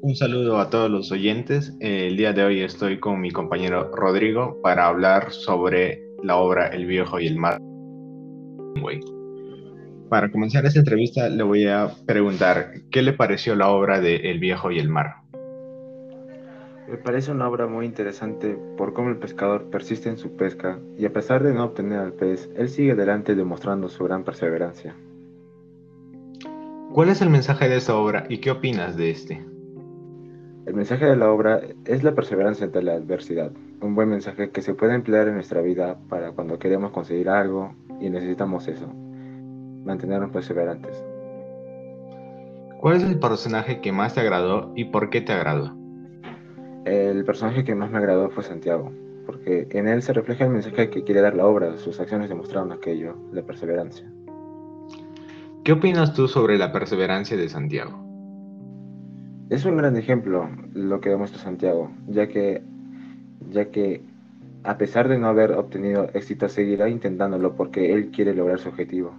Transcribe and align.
Un 0.00 0.14
saludo 0.14 0.58
a 0.58 0.70
todos 0.70 0.88
los 0.88 1.10
oyentes. 1.10 1.74
El 1.80 2.16
día 2.16 2.32
de 2.32 2.44
hoy 2.44 2.60
estoy 2.60 3.00
con 3.00 3.20
mi 3.20 3.32
compañero 3.32 3.90
Rodrigo 3.92 4.60
para 4.62 4.86
hablar 4.86 5.32
sobre 5.32 6.00
la 6.22 6.36
obra 6.36 6.68
El 6.68 6.86
viejo 6.86 7.18
y 7.18 7.26
el 7.26 7.36
mar. 7.36 7.58
Para 10.08 10.30
comenzar 10.30 10.64
esta 10.64 10.78
entrevista 10.78 11.28
le 11.28 11.42
voy 11.42 11.66
a 11.66 11.90
preguntar 12.06 12.74
qué 12.92 13.02
le 13.02 13.12
pareció 13.12 13.56
la 13.56 13.70
obra 13.70 14.00
de 14.00 14.30
El 14.30 14.38
viejo 14.38 14.70
y 14.70 14.78
el 14.78 14.88
mar. 14.88 15.16
Me 16.88 16.96
parece 16.98 17.32
una 17.32 17.48
obra 17.48 17.66
muy 17.66 17.84
interesante 17.84 18.56
por 18.76 18.92
cómo 18.92 19.08
el 19.08 19.16
pescador 19.16 19.68
persiste 19.68 20.08
en 20.08 20.16
su 20.16 20.36
pesca 20.36 20.78
y 20.96 21.06
a 21.06 21.12
pesar 21.12 21.42
de 21.42 21.52
no 21.52 21.64
obtener 21.64 21.98
al 21.98 22.12
pez, 22.12 22.48
él 22.56 22.68
sigue 22.68 22.92
adelante 22.92 23.34
demostrando 23.34 23.88
su 23.88 24.04
gran 24.04 24.22
perseverancia. 24.22 24.94
¿Cuál 26.92 27.08
es 27.08 27.20
el 27.20 27.30
mensaje 27.30 27.68
de 27.68 27.76
esta 27.76 27.96
obra 27.96 28.26
y 28.28 28.38
qué 28.38 28.52
opinas 28.52 28.96
de 28.96 29.10
este? 29.10 29.57
El 30.68 30.74
mensaje 30.74 31.06
de 31.06 31.16
la 31.16 31.32
obra 31.32 31.62
es 31.86 32.04
la 32.04 32.14
perseverancia 32.14 32.66
ante 32.66 32.82
la 32.82 32.92
adversidad, 32.92 33.50
un 33.80 33.94
buen 33.94 34.10
mensaje 34.10 34.50
que 34.50 34.60
se 34.60 34.74
puede 34.74 34.94
emplear 34.94 35.26
en 35.26 35.32
nuestra 35.32 35.62
vida 35.62 35.96
para 36.10 36.32
cuando 36.32 36.58
queremos 36.58 36.90
conseguir 36.90 37.30
algo 37.30 37.72
y 38.02 38.10
necesitamos 38.10 38.68
eso, 38.68 38.86
mantenernos 39.86 40.30
perseverantes. 40.30 41.02
¿Cuál 42.82 42.98
es 42.98 43.02
el 43.02 43.18
personaje 43.18 43.80
que 43.80 43.92
más 43.92 44.12
te 44.12 44.20
agradó 44.20 44.70
y 44.76 44.84
por 44.84 45.08
qué 45.08 45.22
te 45.22 45.32
agradó? 45.32 45.74
El 46.84 47.24
personaje 47.24 47.64
que 47.64 47.74
más 47.74 47.90
me 47.90 47.96
agradó 47.96 48.28
fue 48.28 48.44
Santiago, 48.44 48.92
porque 49.24 49.68
en 49.70 49.88
él 49.88 50.02
se 50.02 50.12
refleja 50.12 50.44
el 50.44 50.50
mensaje 50.50 50.90
que 50.90 51.02
quiere 51.02 51.22
dar 51.22 51.34
la 51.34 51.46
obra, 51.46 51.78
sus 51.78 51.98
acciones 51.98 52.28
demostraron 52.28 52.72
aquello, 52.72 53.16
la 53.32 53.40
perseverancia. 53.40 54.06
¿Qué 55.64 55.72
opinas 55.72 56.12
tú 56.12 56.28
sobre 56.28 56.58
la 56.58 56.72
perseverancia 56.72 57.38
de 57.38 57.48
Santiago? 57.48 58.07
Es 59.50 59.64
un 59.64 59.78
gran 59.78 59.96
ejemplo 59.96 60.50
lo 60.74 61.00
que 61.00 61.08
demuestra 61.08 61.40
Santiago, 61.40 61.90
ya 62.06 62.28
que, 62.28 62.62
ya 63.50 63.70
que 63.70 64.02
a 64.62 64.76
pesar 64.76 65.08
de 65.08 65.18
no 65.18 65.28
haber 65.28 65.52
obtenido 65.52 66.10
éxito, 66.12 66.48
seguirá 66.48 66.90
intentándolo 66.90 67.54
porque 67.54 67.94
él 67.94 68.10
quiere 68.10 68.34
lograr 68.34 68.58
su 68.58 68.68
objetivo. 68.68 69.14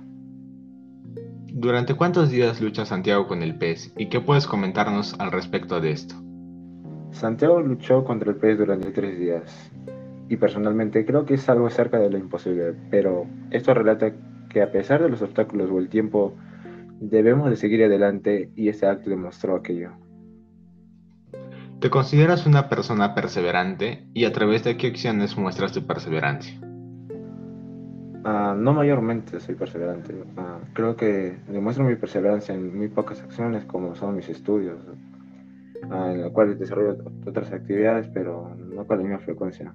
¿Durante 1.47 1.95
cuántos 1.95 2.29
días 2.29 2.61
lucha 2.61 2.85
Santiago 2.85 3.27
con 3.27 3.41
el 3.41 3.55
pez 3.55 3.91
y 3.97 4.09
qué 4.09 4.21
puedes 4.21 4.45
comentarnos 4.45 5.19
al 5.19 5.31
respecto 5.31 5.81
de 5.81 5.91
esto? 5.91 6.15
Santiago 7.11 7.59
luchó 7.61 8.03
contra 8.03 8.29
el 8.29 8.37
pez 8.37 8.57
durante 8.59 8.91
tres 8.91 9.17
días 9.19 9.71
y 10.27 10.37
personalmente 10.37 11.05
creo 11.05 11.25
que 11.25 11.33
es 11.33 11.49
algo 11.49 11.71
cerca 11.71 11.97
de 11.97 12.11
lo 12.11 12.19
imposible, 12.19 12.75
pero 12.91 13.25
esto 13.49 13.73
relata 13.73 14.13
que 14.47 14.61
a 14.61 14.71
pesar 14.71 15.01
de 15.01 15.09
los 15.09 15.23
obstáculos 15.23 15.71
o 15.71 15.79
el 15.79 15.89
tiempo, 15.89 16.35
debemos 16.99 17.49
de 17.49 17.55
seguir 17.55 17.83
adelante 17.83 18.51
y 18.55 18.69
ese 18.69 18.85
acto 18.85 19.09
demostró 19.09 19.55
aquello. 19.55 19.91
¿Te 21.79 21.89
consideras 21.89 22.45
una 22.45 22.67
persona 22.67 23.15
perseverante 23.15 24.05
y 24.13 24.25
a 24.25 24.33
través 24.33 24.65
de 24.65 24.75
qué 24.75 24.87
acciones 24.87 25.37
muestras 25.37 25.71
tu 25.71 25.87
perseverancia? 25.87 26.59
Ah, 28.25 28.53
no 28.57 28.73
mayormente 28.73 29.39
soy 29.39 29.55
perseverante. 29.55 30.13
Ah, 30.35 30.59
creo 30.73 30.97
que 30.97 31.37
demuestro 31.47 31.85
mi 31.85 31.95
perseverancia 31.95 32.53
en 32.53 32.77
muy 32.77 32.89
pocas 32.89 33.21
acciones 33.21 33.63
como 33.63 33.95
son 33.95 34.17
mis 34.17 34.27
estudios, 34.27 34.77
ah, 35.89 36.11
en 36.11 36.23
los 36.23 36.33
cuales 36.33 36.59
desarrollo 36.59 36.97
otras 37.25 37.49
actividades, 37.53 38.09
pero 38.13 38.53
no 38.57 38.85
con 38.85 38.97
la 38.97 39.03
misma 39.03 39.19
frecuencia. 39.19 39.73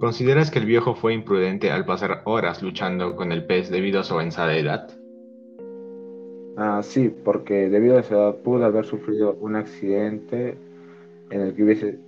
¿Consideras 0.00 0.50
que 0.50 0.58
el 0.58 0.66
viejo 0.66 0.94
fue 0.94 1.14
imprudente 1.14 1.70
al 1.70 1.86
pasar 1.86 2.20
horas 2.26 2.62
luchando 2.62 3.16
con 3.16 3.32
el 3.32 3.46
pez 3.46 3.70
debido 3.70 4.00
a 4.00 4.04
su 4.04 4.12
avanzada 4.12 4.54
edad? 4.54 5.03
Ah, 6.56 6.80
sí, 6.82 7.12
porque 7.24 7.68
debido 7.68 7.96
a 7.96 8.00
esa 8.00 8.14
edad 8.14 8.36
pudo 8.36 8.64
haber 8.64 8.84
sufrido 8.84 9.36
un 9.40 9.56
accidente 9.56 10.56
en 11.30 11.40
el 11.40 11.54
que 11.54 11.64
hubiese 11.64 11.98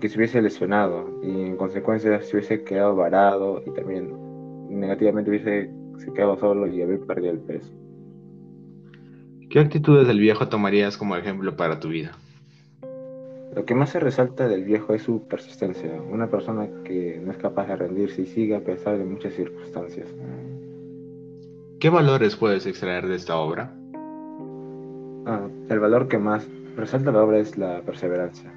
que 0.00 0.08
se 0.08 0.18
hubiese 0.18 0.40
lesionado 0.40 1.20
y 1.22 1.42
en 1.42 1.56
consecuencia 1.56 2.20
se 2.22 2.36
hubiese 2.36 2.62
quedado 2.62 2.94
varado 2.94 3.62
y 3.66 3.70
también 3.70 4.10
negativamente 4.70 5.30
hubiese 5.30 5.70
se 5.98 6.12
quedado 6.12 6.38
solo 6.38 6.66
y 6.66 6.82
haber 6.82 7.00
perdido 7.00 7.32
el 7.32 7.40
peso. 7.40 7.70
¿Qué 9.50 9.58
actitudes 9.58 10.08
del 10.08 10.18
viejo 10.18 10.48
tomarías 10.48 10.96
como 10.96 11.16
ejemplo 11.16 11.56
para 11.56 11.78
tu 11.78 11.88
vida? 11.88 12.12
Lo 13.54 13.66
que 13.66 13.74
más 13.74 13.90
se 13.90 14.00
resalta 14.00 14.48
del 14.48 14.64
viejo 14.64 14.94
es 14.94 15.02
su 15.02 15.28
persistencia, 15.28 15.92
una 16.10 16.28
persona 16.28 16.68
que 16.84 17.20
no 17.22 17.32
es 17.32 17.38
capaz 17.38 17.66
de 17.66 17.76
rendirse 17.76 18.22
y 18.22 18.26
sigue 18.26 18.56
a 18.56 18.60
pesar 18.60 18.96
de 18.96 19.04
muchas 19.04 19.34
circunstancias. 19.34 20.08
¿Qué 21.82 21.90
valores 21.90 22.36
puedes 22.36 22.64
extraer 22.64 23.08
de 23.08 23.16
esta 23.16 23.36
obra? 23.38 23.74
Ah, 25.26 25.48
el 25.68 25.80
valor 25.80 26.06
que 26.06 26.16
más 26.16 26.46
resalta 26.76 27.10
la 27.10 27.24
obra 27.24 27.38
es 27.38 27.58
la 27.58 27.80
perseverancia. 27.80 28.52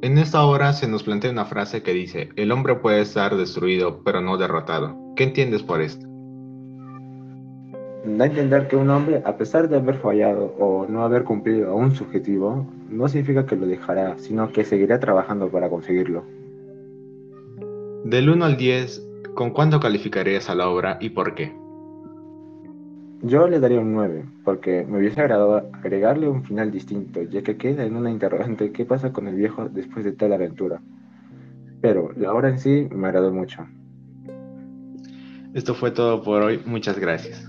En 0.00 0.18
esta 0.18 0.42
obra 0.42 0.72
se 0.72 0.88
nos 0.88 1.04
plantea 1.04 1.30
una 1.30 1.44
frase 1.44 1.84
que 1.84 1.92
dice, 1.92 2.30
el 2.34 2.50
hombre 2.50 2.74
puede 2.74 3.02
estar 3.02 3.36
destruido 3.36 4.02
pero 4.02 4.20
no 4.20 4.36
derrotado. 4.36 4.96
¿Qué 5.14 5.22
entiendes 5.22 5.62
por 5.62 5.80
esto? 5.80 6.04
da 8.04 8.24
a 8.24 8.26
entender 8.26 8.66
que 8.66 8.74
un 8.74 8.90
hombre, 8.90 9.22
a 9.24 9.36
pesar 9.36 9.68
de 9.68 9.76
haber 9.76 9.98
fallado 9.98 10.56
o 10.58 10.88
no 10.88 11.04
haber 11.04 11.22
cumplido 11.22 11.70
a 11.70 11.74
un 11.76 11.94
subjetivo, 11.94 12.66
no 12.90 13.06
significa 13.06 13.46
que 13.46 13.54
lo 13.54 13.66
dejará, 13.66 14.18
sino 14.18 14.50
que 14.50 14.64
seguirá 14.64 14.98
trabajando 14.98 15.48
para 15.50 15.70
conseguirlo. 15.70 16.24
Del 18.06 18.28
1 18.28 18.44
al 18.44 18.56
10, 18.56 19.11
¿con 19.34 19.50
cuánto 19.50 19.80
calificarías 19.80 20.48
a 20.50 20.54
la 20.54 20.68
obra 20.68 20.98
y 21.00 21.10
por 21.10 21.34
qué? 21.34 21.54
Yo 23.22 23.46
le 23.46 23.60
daría 23.60 23.80
un 23.80 23.92
9, 23.92 24.24
porque 24.44 24.84
me 24.84 24.98
hubiese 24.98 25.20
agradado 25.20 25.70
agregarle 25.72 26.28
un 26.28 26.42
final 26.42 26.72
distinto, 26.72 27.22
ya 27.22 27.42
que 27.42 27.56
queda 27.56 27.84
en 27.84 27.94
una 27.94 28.10
interrogante 28.10 28.72
qué 28.72 28.84
pasa 28.84 29.12
con 29.12 29.28
el 29.28 29.36
viejo 29.36 29.68
después 29.68 30.04
de 30.04 30.12
tal 30.12 30.32
aventura. 30.32 30.82
Pero 31.80 32.10
la 32.16 32.32
obra 32.32 32.48
en 32.48 32.58
sí 32.58 32.88
me 32.90 33.08
agradó 33.08 33.32
mucho. 33.32 33.64
Esto 35.54 35.74
fue 35.74 35.92
todo 35.92 36.22
por 36.22 36.42
hoy, 36.42 36.60
muchas 36.66 36.98
gracias. 36.98 37.48